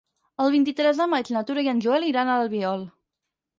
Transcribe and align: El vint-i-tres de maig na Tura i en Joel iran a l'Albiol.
El 0.45 0.55
vint-i-tres 0.55 1.01
de 1.01 1.07
maig 1.11 1.29
na 1.35 1.45
Tura 1.51 1.67
i 1.69 1.71
en 1.75 1.85
Joel 1.87 2.09
iran 2.11 2.35
a 2.35 2.41
l'Albiol. 2.43 2.85